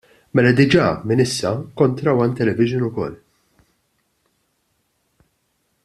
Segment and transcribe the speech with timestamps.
[0.37, 1.51] Mela diġà, minn issa,
[1.81, 3.15] kontra One Television ukoll.